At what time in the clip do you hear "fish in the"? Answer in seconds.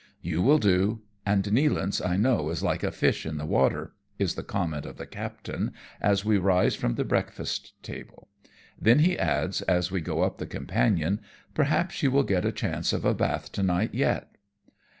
2.91-3.45